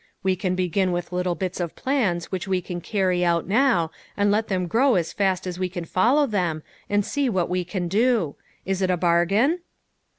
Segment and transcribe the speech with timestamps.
[0.23, 4.31] "We can begin with little bits of plans which we can carry out now, and
[4.31, 7.87] let them grow as fast as we can follow them, and see what we can
[7.87, 8.35] do.
[8.65, 9.59] Is it a bargain